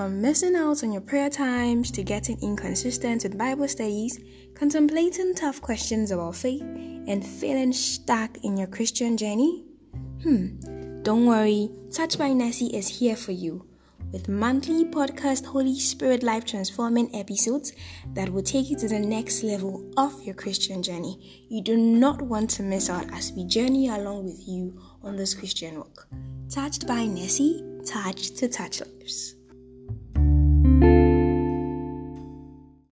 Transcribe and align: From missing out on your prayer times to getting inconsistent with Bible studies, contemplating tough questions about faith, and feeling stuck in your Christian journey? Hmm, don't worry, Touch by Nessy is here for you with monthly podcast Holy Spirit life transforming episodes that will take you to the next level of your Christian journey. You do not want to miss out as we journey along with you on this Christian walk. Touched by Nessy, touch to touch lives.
From 0.00 0.22
missing 0.22 0.56
out 0.56 0.82
on 0.82 0.92
your 0.92 1.02
prayer 1.02 1.28
times 1.28 1.90
to 1.90 2.02
getting 2.02 2.40
inconsistent 2.40 3.22
with 3.22 3.36
Bible 3.36 3.68
studies, 3.68 4.18
contemplating 4.54 5.34
tough 5.34 5.60
questions 5.60 6.10
about 6.10 6.36
faith, 6.36 6.62
and 6.62 7.22
feeling 7.22 7.70
stuck 7.74 8.38
in 8.38 8.56
your 8.56 8.68
Christian 8.68 9.18
journey? 9.18 9.66
Hmm, 10.22 11.02
don't 11.02 11.26
worry, 11.26 11.68
Touch 11.92 12.16
by 12.16 12.30
Nessy 12.30 12.72
is 12.72 12.88
here 12.88 13.14
for 13.14 13.32
you 13.32 13.66
with 14.10 14.26
monthly 14.26 14.86
podcast 14.86 15.44
Holy 15.44 15.78
Spirit 15.78 16.22
life 16.22 16.46
transforming 16.46 17.14
episodes 17.14 17.74
that 18.14 18.30
will 18.30 18.42
take 18.42 18.70
you 18.70 18.78
to 18.78 18.88
the 18.88 18.98
next 18.98 19.42
level 19.42 19.84
of 19.98 20.22
your 20.22 20.34
Christian 20.34 20.82
journey. 20.82 21.44
You 21.50 21.60
do 21.60 21.76
not 21.76 22.22
want 22.22 22.48
to 22.52 22.62
miss 22.62 22.88
out 22.88 23.12
as 23.12 23.32
we 23.32 23.44
journey 23.44 23.90
along 23.90 24.24
with 24.24 24.48
you 24.48 24.80
on 25.02 25.16
this 25.16 25.34
Christian 25.34 25.76
walk. 25.76 26.08
Touched 26.48 26.86
by 26.86 27.00
Nessy, 27.00 27.60
touch 27.84 28.30
to 28.36 28.48
touch 28.48 28.80
lives. 28.80 29.36